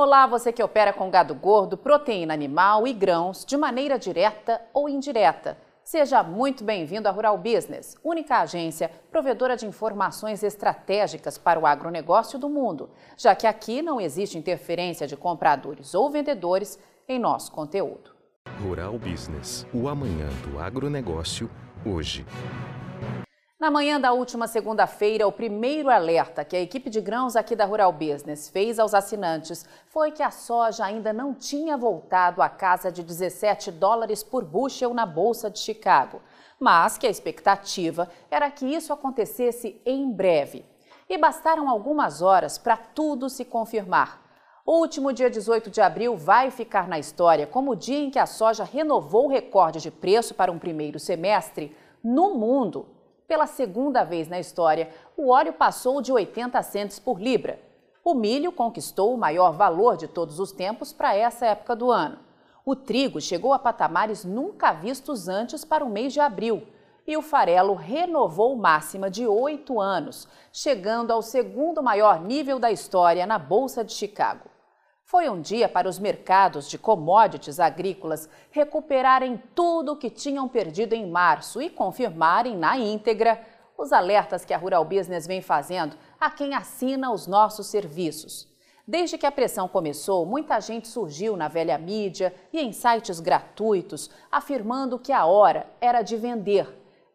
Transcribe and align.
Olá, 0.00 0.28
você 0.28 0.52
que 0.52 0.62
opera 0.62 0.92
com 0.92 1.10
gado 1.10 1.34
gordo, 1.34 1.76
proteína 1.76 2.32
animal 2.32 2.86
e 2.86 2.92
grãos 2.92 3.44
de 3.44 3.56
maneira 3.56 3.98
direta 3.98 4.60
ou 4.72 4.88
indireta. 4.88 5.58
Seja 5.82 6.22
muito 6.22 6.62
bem-vindo 6.62 7.08
à 7.08 7.10
Rural 7.10 7.36
Business, 7.36 7.96
única 8.04 8.38
agência 8.38 8.92
provedora 9.10 9.56
de 9.56 9.66
informações 9.66 10.44
estratégicas 10.44 11.36
para 11.36 11.58
o 11.58 11.66
agronegócio 11.66 12.38
do 12.38 12.48
mundo, 12.48 12.90
já 13.16 13.34
que 13.34 13.44
aqui 13.44 13.82
não 13.82 14.00
existe 14.00 14.38
interferência 14.38 15.04
de 15.04 15.16
compradores 15.16 15.92
ou 15.96 16.08
vendedores 16.08 16.78
em 17.08 17.18
nosso 17.18 17.50
conteúdo. 17.50 18.12
Rural 18.62 18.96
Business, 19.00 19.66
o 19.74 19.88
amanhã 19.88 20.28
do 20.44 20.60
agronegócio, 20.60 21.50
hoje. 21.84 22.24
Na 23.60 23.72
manhã 23.72 24.00
da 24.00 24.12
última 24.12 24.46
segunda-feira, 24.46 25.26
o 25.26 25.32
primeiro 25.32 25.90
alerta 25.90 26.44
que 26.44 26.54
a 26.54 26.60
equipe 26.60 26.88
de 26.88 27.00
grãos 27.00 27.34
aqui 27.34 27.56
da 27.56 27.64
Rural 27.64 27.92
Business 27.92 28.48
fez 28.48 28.78
aos 28.78 28.94
assinantes 28.94 29.66
foi 29.88 30.12
que 30.12 30.22
a 30.22 30.30
soja 30.30 30.84
ainda 30.84 31.12
não 31.12 31.34
tinha 31.34 31.76
voltado 31.76 32.40
à 32.40 32.48
casa 32.48 32.92
de 32.92 33.02
17 33.02 33.72
dólares 33.72 34.22
por 34.22 34.44
bushel 34.44 34.94
na 34.94 35.04
Bolsa 35.04 35.50
de 35.50 35.58
Chicago, 35.58 36.22
mas 36.60 36.96
que 36.96 37.04
a 37.04 37.10
expectativa 37.10 38.08
era 38.30 38.48
que 38.48 38.64
isso 38.64 38.92
acontecesse 38.92 39.82
em 39.84 40.08
breve. 40.08 40.64
E 41.08 41.18
bastaram 41.18 41.68
algumas 41.68 42.22
horas 42.22 42.58
para 42.58 42.76
tudo 42.76 43.28
se 43.28 43.44
confirmar. 43.44 44.22
O 44.64 44.78
último 44.78 45.12
dia 45.12 45.28
18 45.28 45.68
de 45.68 45.80
abril 45.80 46.16
vai 46.16 46.52
ficar 46.52 46.86
na 46.86 47.00
história 47.00 47.44
como 47.44 47.72
o 47.72 47.76
dia 47.76 47.98
em 47.98 48.08
que 48.08 48.20
a 48.20 48.26
soja 48.26 48.62
renovou 48.62 49.24
o 49.24 49.30
recorde 49.30 49.80
de 49.80 49.90
preço 49.90 50.32
para 50.32 50.52
um 50.52 50.60
primeiro 50.60 51.00
semestre 51.00 51.76
no 52.04 52.36
mundo 52.36 52.86
pela 53.28 53.46
segunda 53.46 54.02
vez 54.04 54.26
na 54.26 54.40
história, 54.40 54.88
o 55.14 55.28
óleo 55.28 55.52
passou 55.52 56.00
de 56.00 56.10
80 56.10 56.62
centes 56.62 56.98
por 56.98 57.20
libra. 57.20 57.60
O 58.02 58.14
milho 58.14 58.50
conquistou 58.50 59.12
o 59.12 59.18
maior 59.18 59.52
valor 59.52 59.98
de 59.98 60.08
todos 60.08 60.40
os 60.40 60.50
tempos 60.50 60.94
para 60.94 61.14
essa 61.14 61.44
época 61.44 61.76
do 61.76 61.90
ano. 61.92 62.18
O 62.64 62.74
trigo 62.74 63.20
chegou 63.20 63.52
a 63.52 63.58
patamares 63.58 64.24
nunca 64.24 64.72
vistos 64.72 65.28
antes 65.28 65.62
para 65.62 65.84
o 65.84 65.90
mês 65.90 66.14
de 66.14 66.20
abril. 66.20 66.66
E 67.06 67.18
o 67.18 67.22
farelo 67.22 67.74
renovou 67.74 68.56
máxima 68.56 69.10
de 69.10 69.26
oito 69.26 69.78
anos, 69.78 70.26
chegando 70.50 71.10
ao 71.10 71.20
segundo 71.20 71.82
maior 71.82 72.20
nível 72.20 72.58
da 72.58 72.72
história 72.72 73.26
na 73.26 73.38
Bolsa 73.38 73.84
de 73.84 73.92
Chicago. 73.92 74.48
Foi 75.10 75.26
um 75.30 75.40
dia 75.40 75.70
para 75.70 75.88
os 75.88 75.98
mercados 75.98 76.68
de 76.68 76.76
commodities 76.76 77.58
agrícolas 77.58 78.28
recuperarem 78.50 79.42
tudo 79.54 79.92
o 79.92 79.96
que 79.96 80.10
tinham 80.10 80.46
perdido 80.46 80.92
em 80.92 81.10
março 81.10 81.62
e 81.62 81.70
confirmarem 81.70 82.58
na 82.58 82.76
íntegra 82.76 83.40
os 83.78 83.90
alertas 83.90 84.44
que 84.44 84.52
a 84.52 84.58
Rural 84.58 84.84
Business 84.84 85.26
vem 85.26 85.40
fazendo 85.40 85.96
a 86.20 86.30
quem 86.30 86.54
assina 86.54 87.10
os 87.10 87.26
nossos 87.26 87.68
serviços. 87.68 88.46
Desde 88.86 89.16
que 89.16 89.24
a 89.24 89.32
pressão 89.32 89.66
começou, 89.66 90.26
muita 90.26 90.60
gente 90.60 90.86
surgiu 90.86 91.38
na 91.38 91.48
velha 91.48 91.78
mídia 91.78 92.34
e 92.52 92.60
em 92.60 92.70
sites 92.70 93.18
gratuitos 93.18 94.10
afirmando 94.30 94.98
que 94.98 95.10
a 95.10 95.24
hora 95.24 95.66
era 95.80 96.02
de 96.02 96.18
vender 96.18 96.68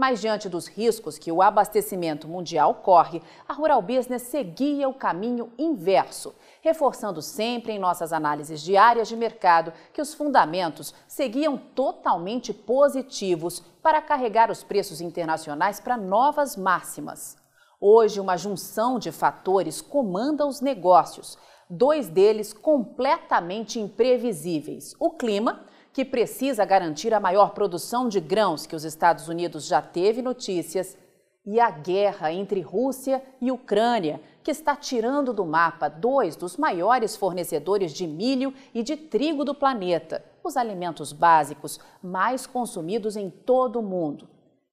mas 0.00 0.18
diante 0.18 0.48
dos 0.48 0.66
riscos 0.66 1.18
que 1.18 1.30
o 1.30 1.42
abastecimento 1.42 2.26
mundial 2.26 2.76
corre, 2.76 3.20
a 3.46 3.52
Rural 3.52 3.82
Business 3.82 4.22
seguia 4.22 4.88
o 4.88 4.94
caminho 4.94 5.52
inverso, 5.58 6.34
reforçando 6.62 7.20
sempre 7.20 7.74
em 7.74 7.78
nossas 7.78 8.10
análises 8.10 8.62
diárias 8.62 9.08
de 9.08 9.14
mercado 9.14 9.74
que 9.92 10.00
os 10.00 10.14
fundamentos 10.14 10.94
seguiam 11.06 11.58
totalmente 11.58 12.50
positivos 12.54 13.60
para 13.82 14.00
carregar 14.00 14.50
os 14.50 14.64
preços 14.64 15.02
internacionais 15.02 15.80
para 15.80 15.98
novas 15.98 16.56
máximas. 16.56 17.36
Hoje, 17.78 18.20
uma 18.20 18.38
junção 18.38 18.98
de 18.98 19.12
fatores 19.12 19.82
comanda 19.82 20.46
os 20.46 20.62
negócios, 20.62 21.36
dois 21.68 22.08
deles 22.08 22.54
completamente 22.54 23.78
imprevisíveis: 23.78 24.94
o 24.98 25.10
clima 25.10 25.66
que 25.92 26.04
precisa 26.04 26.64
garantir 26.64 27.12
a 27.12 27.20
maior 27.20 27.50
produção 27.50 28.08
de 28.08 28.20
grãos 28.20 28.66
que 28.66 28.76
os 28.76 28.84
Estados 28.84 29.28
Unidos 29.28 29.66
já 29.66 29.82
teve 29.82 30.22
notícias, 30.22 30.96
e 31.44 31.58
a 31.58 31.70
guerra 31.70 32.32
entre 32.32 32.60
Rússia 32.60 33.22
e 33.40 33.50
Ucrânia, 33.50 34.20
que 34.42 34.50
está 34.50 34.76
tirando 34.76 35.32
do 35.32 35.44
mapa 35.44 35.88
dois 35.88 36.36
dos 36.36 36.56
maiores 36.56 37.16
fornecedores 37.16 37.92
de 37.92 38.06
milho 38.06 38.52
e 38.74 38.82
de 38.82 38.96
trigo 38.96 39.44
do 39.44 39.54
planeta, 39.54 40.24
os 40.44 40.56
alimentos 40.56 41.12
básicos 41.12 41.80
mais 42.02 42.46
consumidos 42.46 43.16
em 43.16 43.30
todo 43.30 43.80
o 43.80 43.82
mundo. 43.82 44.28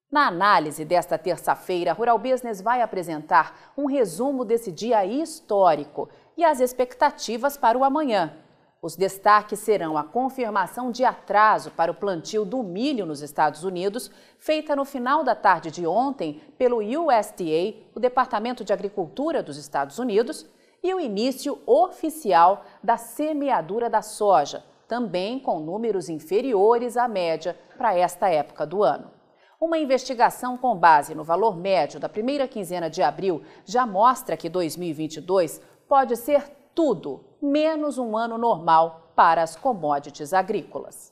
Na 0.10 0.28
análise 0.28 0.86
desta 0.86 1.18
terça-feira, 1.18 1.94
Rural 1.94 2.18
Business 2.18 2.62
vai 2.62 2.82
apresentar 2.82 3.74
um 3.78 3.86
resumo 3.86 4.46
desse 4.46 4.72
dia 4.72 5.06
histórico 5.06 6.10
e 6.38 6.46
as 6.46 6.60
expectativas 6.60 7.58
para 7.58 7.78
o 7.78 7.84
amanhã. 7.84 8.34
Os 8.82 8.96
destaques 8.96 9.60
serão 9.60 9.98
a 9.98 10.04
confirmação 10.04 10.92
de 10.92 11.04
atraso 11.04 11.72
para 11.72 11.92
o 11.92 11.96
plantio 11.96 12.46
do 12.46 12.62
milho 12.62 13.08
nos 13.08 13.22
Estados 13.22 13.64
Unidos, 13.64 14.12
feita 14.38 14.76
no 14.76 14.86
final 14.86 15.24
da 15.24 15.34
tarde 15.34 15.72
de 15.72 15.88
ontem 15.88 16.42
pelo 16.60 16.78
USDA, 16.78 17.76
o 17.96 18.00
Departamento 18.00 18.64
de 18.64 18.72
Agricultura 18.72 19.42
dos 19.42 19.58
Estados 19.58 19.98
Unidos, 19.98 20.46
e 20.84 20.94
o 20.94 21.00
início 21.00 21.60
oficial 21.66 22.64
da 22.84 22.98
semeadura 22.98 23.90
da 23.90 24.04
soja, 24.04 24.64
também 24.88 25.40
com 25.40 25.60
números 25.60 26.08
inferiores 26.08 26.96
à 26.98 27.08
média 27.08 27.58
para 27.78 27.98
esta 27.98 28.30
época 28.30 28.66
do 28.66 28.84
ano. 28.84 29.12
Uma 29.60 29.80
investigação 29.80 30.56
com 30.56 30.76
base 30.76 31.16
no 31.16 31.24
valor 31.24 31.58
médio 31.58 32.00
da 32.00 32.08
primeira 32.08 32.48
quinzena 32.48 32.92
de 32.92 33.02
abril 33.02 33.42
já 33.66 33.88
mostra 33.88 34.38
que 34.38 34.48
2022 34.48 35.60
pode 35.88 36.16
ser 36.16 36.57
tudo 36.78 37.22
menos 37.42 37.98
um 37.98 38.16
ano 38.16 38.38
normal 38.38 39.12
para 39.16 39.42
as 39.42 39.56
commodities 39.56 40.32
agrícolas. 40.32 41.12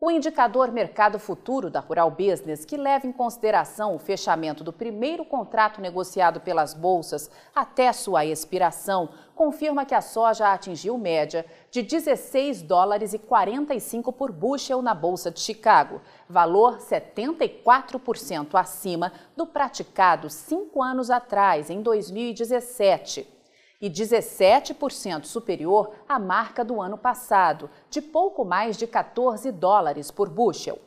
O 0.00 0.10
indicador 0.10 0.72
Mercado 0.72 1.18
Futuro 1.18 1.68
da 1.68 1.80
Rural 1.80 2.10
Business, 2.10 2.64
que 2.64 2.78
leva 2.78 3.06
em 3.06 3.12
consideração 3.12 3.94
o 3.94 3.98
fechamento 3.98 4.64
do 4.64 4.72
primeiro 4.72 5.22
contrato 5.22 5.82
negociado 5.82 6.40
pelas 6.40 6.72
bolsas 6.72 7.30
até 7.54 7.92
sua 7.92 8.24
expiração, 8.24 9.10
confirma 9.34 9.84
que 9.84 9.94
a 9.94 10.00
soja 10.00 10.50
atingiu 10.50 10.96
média 10.96 11.44
de 11.70 11.82
16 11.82 12.62
dólares 12.62 13.12
e 13.12 13.18
45 13.18 14.10
por 14.14 14.32
bushel 14.32 14.80
na 14.80 14.94
bolsa 14.94 15.30
de 15.30 15.40
Chicago, 15.40 16.00
valor 16.26 16.78
74% 16.78 18.54
acima 18.54 19.12
do 19.36 19.46
praticado 19.46 20.30
cinco 20.30 20.82
anos 20.82 21.10
atrás, 21.10 21.68
em 21.68 21.82
2017 21.82 23.35
e 23.80 23.90
17% 23.90 25.24
superior 25.24 25.92
à 26.08 26.18
marca 26.18 26.64
do 26.64 26.80
ano 26.80 26.96
passado, 26.96 27.70
de 27.90 28.00
pouco 28.00 28.44
mais 28.44 28.76
de 28.76 28.86
14 28.86 29.50
dólares 29.52 30.10
por 30.10 30.28
bushel. 30.28 30.78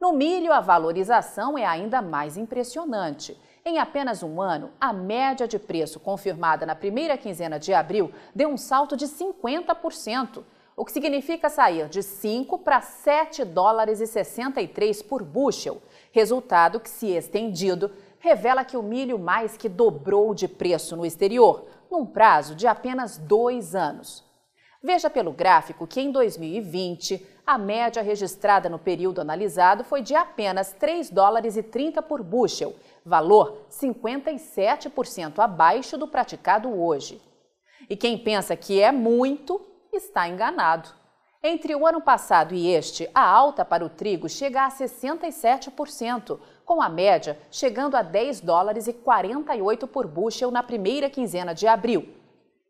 No 0.00 0.12
milho, 0.12 0.52
a 0.52 0.60
valorização 0.60 1.58
é 1.58 1.66
ainda 1.66 2.00
mais 2.00 2.36
impressionante. 2.36 3.38
Em 3.64 3.78
apenas 3.78 4.22
um 4.22 4.40
ano, 4.40 4.70
a 4.80 4.92
média 4.92 5.46
de 5.46 5.58
preço 5.58 6.00
confirmada 6.00 6.64
na 6.64 6.74
primeira 6.74 7.18
quinzena 7.18 7.58
de 7.58 7.74
abril 7.74 8.10
deu 8.34 8.48
um 8.48 8.56
salto 8.56 8.96
de 8.96 9.06
50%, 9.06 10.42
o 10.74 10.84
que 10.86 10.92
significa 10.92 11.50
sair 11.50 11.86
de 11.90 12.02
5 12.02 12.58
para 12.60 12.80
7 12.80 13.44
dólares 13.44 14.00
e 14.00 14.06
63 14.06 15.02
por 15.02 15.22
bushel, 15.22 15.82
resultado 16.10 16.80
que, 16.80 16.88
se 16.88 17.08
estendido, 17.08 17.90
revela 18.18 18.64
que 18.64 18.78
o 18.78 18.82
milho 18.82 19.18
mais 19.18 19.58
que 19.58 19.68
dobrou 19.68 20.34
de 20.34 20.48
preço 20.48 20.96
no 20.96 21.04
exterior, 21.04 21.66
num 21.90 22.06
prazo 22.06 22.54
de 22.54 22.66
apenas 22.66 23.18
dois 23.18 23.74
anos. 23.74 24.24
Veja 24.82 25.10
pelo 25.10 25.32
gráfico 25.32 25.86
que 25.86 26.00
em 26.00 26.10
2020, 26.10 27.26
a 27.46 27.58
média 27.58 28.02
registrada 28.02 28.68
no 28.68 28.78
período 28.78 29.20
analisado 29.20 29.84
foi 29.84 30.00
de 30.00 30.14
apenas 30.14 30.72
3 30.72 31.10
dólares 31.10 31.56
e 31.56 31.62
30 31.62 32.00
por 32.00 32.22
bushel, 32.22 32.74
valor 33.04 33.66
57% 33.70 35.38
abaixo 35.38 35.98
do 35.98 36.08
praticado 36.08 36.70
hoje. 36.80 37.20
E 37.88 37.96
quem 37.96 38.16
pensa 38.16 38.56
que 38.56 38.80
é 38.80 38.92
muito, 38.92 39.60
está 39.92 40.28
enganado. 40.28 40.99
Entre 41.42 41.74
o 41.74 41.86
ano 41.86 42.02
passado 42.02 42.54
e 42.54 42.68
este, 42.68 43.08
a 43.14 43.26
alta 43.26 43.64
para 43.64 43.82
o 43.82 43.88
trigo 43.88 44.28
chega 44.28 44.66
a 44.66 44.70
67%, 44.70 46.38
com 46.66 46.82
a 46.82 46.88
média 46.90 47.38
chegando 47.50 47.96
a 47.96 48.02
10 48.02 48.42
dólares 48.42 48.86
e 48.86 48.92
48 48.92 49.86
por 49.86 50.06
bushel 50.06 50.50
na 50.50 50.62
primeira 50.62 51.08
quinzena 51.08 51.54
de 51.54 51.66
abril. 51.66 52.10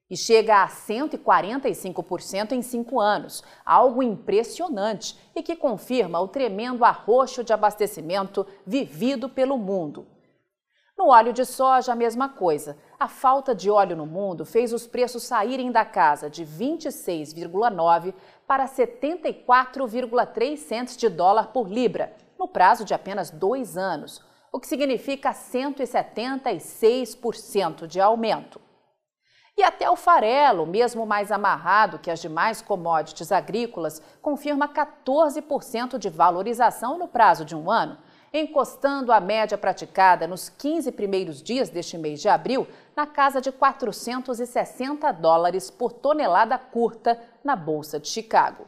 E 0.09 0.17
chega 0.17 0.63
a 0.63 0.69
145% 0.69 2.53
em 2.53 2.63
cinco 2.63 3.01
anos, 3.01 3.43
algo 3.67 4.05
impressionante 4.05 5.19
e 5.35 5.43
que 5.43 5.57
confirma 5.57 6.21
o 6.21 6.29
tremendo 6.29 6.85
arroxo 6.85 7.43
de 7.43 7.53
abastecimento 7.53 8.47
vivido 8.65 9.29
pelo 9.29 9.59
mundo. 9.59 10.07
No 11.01 11.09
óleo 11.09 11.33
de 11.33 11.45
soja, 11.47 11.93
a 11.93 11.97
mesma 11.97 12.29
coisa. 12.29 12.77
A 12.99 13.09
falta 13.09 13.55
de 13.55 13.71
óleo 13.71 13.97
no 13.97 14.05
mundo 14.05 14.45
fez 14.45 14.71
os 14.71 14.87
preços 14.87 15.23
saírem 15.23 15.73
da 15.73 15.83
casa 15.83 16.29
de 16.29 16.45
26,9 16.45 18.13
para 18.47 18.67
74,3 18.67 20.59
centes 20.59 20.99
de 20.99 21.09
dólar 21.09 21.55
por 21.55 21.71
libra, 21.71 22.15
no 22.39 22.47
prazo 22.47 22.85
de 22.85 22.93
apenas 22.93 23.31
dois 23.31 23.79
anos, 23.79 24.23
o 24.53 24.61
que 24.61 24.67
significa 24.67 25.33
176% 25.33 27.87
de 27.87 27.99
aumento. 27.99 28.61
E 29.57 29.63
até 29.63 29.89
o 29.89 29.97
farelo, 29.97 30.67
mesmo 30.67 31.07
mais 31.07 31.33
amarrado 31.33 31.99
que 31.99 32.11
as 32.11 32.21
demais 32.21 32.61
commodities 32.61 33.33
agrícolas, 33.33 34.03
confirma 34.21 34.69
14% 34.69 35.97
de 35.97 36.11
valorização 36.11 36.99
no 36.99 37.09
prazo 37.09 37.43
de 37.43 37.57
um 37.57 37.71
ano, 37.71 37.97
encostando 38.33 39.13
a 39.13 39.21
média 39.21 39.59
praticada 39.59 40.27
nos 40.27 40.49
15 40.49 40.93
primeiros 40.93 41.43
dias 41.43 41.69
deste 41.69 41.99
mês 41.99 42.21
de 42.21 42.29
abril 42.29 42.67
na 42.97 43.07
casa 43.07 43.41
de 43.41 43.51
460 43.51 45.11
dólares 45.13 45.71
por 45.71 45.93
tonelada 45.93 46.59
curta 46.59 47.21
na 47.43 47.57
Bolsa 47.57 47.99
de 47.99 48.09
Chicago. 48.09 48.67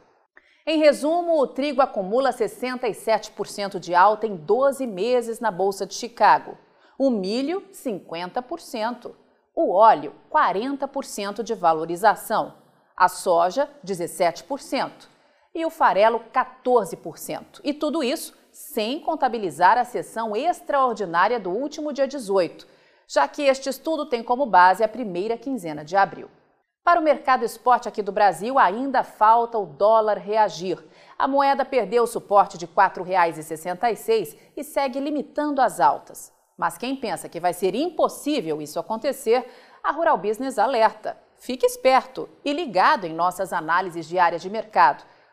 Em 0.66 0.78
resumo, 0.78 1.40
o 1.40 1.46
trigo 1.46 1.82
acumula 1.82 2.30
67% 2.30 3.78
de 3.78 3.94
alta 3.94 4.26
em 4.26 4.36
12 4.36 4.86
meses 4.86 5.40
na 5.40 5.50
Bolsa 5.50 5.84
de 5.84 5.94
Chicago. 5.94 6.56
O 6.98 7.10
milho, 7.10 7.62
50% 7.72 9.12
o 9.54 9.72
óleo 9.72 10.14
40% 10.30 11.42
de 11.42 11.54
valorização, 11.54 12.54
a 12.96 13.08
soja 13.08 13.68
17% 13.84 14.90
e 15.54 15.64
o 15.66 15.70
farelo 15.70 16.20
14%. 16.32 17.60
E 17.62 17.74
tudo 17.74 18.02
isso 18.02 18.34
sem 18.52 19.00
contabilizar 19.00 19.78
a 19.78 19.84
sessão 19.84 20.36
extraordinária 20.36 21.40
do 21.40 21.50
último 21.50 21.90
dia 21.92 22.06
18, 22.06 22.66
já 23.08 23.26
que 23.26 23.42
este 23.42 23.70
estudo 23.70 24.06
tem 24.06 24.22
como 24.22 24.44
base 24.44 24.84
a 24.84 24.88
primeira 24.88 25.38
quinzena 25.38 25.82
de 25.82 25.96
abril. 25.96 26.28
Para 26.84 27.00
o 27.00 27.02
mercado 27.02 27.44
esporte 27.44 27.88
aqui 27.88 28.02
do 28.02 28.12
Brasil, 28.12 28.58
ainda 28.58 29.02
falta 29.02 29.56
o 29.56 29.64
dólar 29.64 30.18
reagir. 30.18 30.84
A 31.16 31.26
moeda 31.28 31.64
perdeu 31.64 32.02
o 32.02 32.08
suporte 32.08 32.58
de 32.58 32.66
R$ 32.66 32.72
4,66 32.74 34.36
e 34.56 34.64
segue 34.64 35.00
limitando 35.00 35.62
as 35.62 35.80
altas. 35.80 36.32
Mas 36.56 36.76
quem 36.76 36.96
pensa 36.96 37.28
que 37.28 37.40
vai 37.40 37.54
ser 37.54 37.74
impossível 37.74 38.60
isso 38.60 38.78
acontecer, 38.78 39.48
a 39.82 39.92
Rural 39.92 40.18
Business 40.18 40.58
alerta. 40.58 41.16
Fique 41.36 41.64
esperto 41.64 42.28
e 42.44 42.52
ligado 42.52 43.04
em 43.04 43.14
nossas 43.14 43.52
análises 43.52 44.06
diárias 44.06 44.42
de 44.42 44.50
mercado, 44.50 45.04